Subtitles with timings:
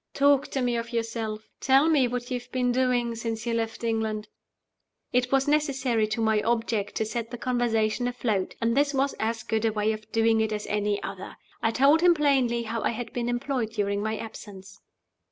[0.15, 1.47] Talk to me of yourself.
[1.59, 4.29] Tell me what you have been doing since you left England."
[5.13, 9.43] It was necessary to my object to set the conversation afloat; and this was as
[9.43, 11.35] good a way of doing it as any other.
[11.61, 14.81] I told him plainly how I had been employed during my absence.